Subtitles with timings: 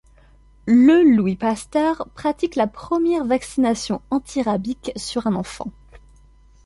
[0.65, 5.71] Le Louis Pasteur pratique la première vaccination antirabique sur un enfant.